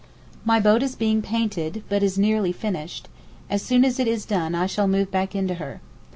My 0.43 0.59
boat 0.59 0.81
is 0.81 0.95
being 0.95 1.21
painted, 1.21 1.83
but 1.87 2.01
is 2.01 2.17
nearly 2.17 2.51
finished; 2.51 3.07
as 3.51 3.61
soon 3.61 3.85
as 3.85 3.99
it 3.99 4.07
is 4.07 4.25
done 4.25 4.55
I 4.55 4.65
shall 4.65 4.87
move 4.87 5.11
back 5.11 5.35
into 5.35 5.53
her. 5.61 5.79